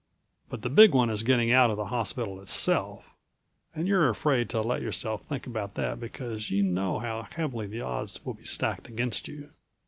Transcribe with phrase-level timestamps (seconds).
[0.49, 3.05] But the Big One is getting out of the hospital itself,
[3.75, 7.81] and you're afraid to let yourself think about that because you know how heavily the
[7.81, 9.51] odds will be stacked against you.